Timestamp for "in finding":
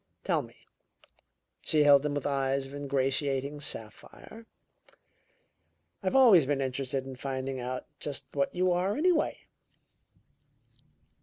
7.05-7.59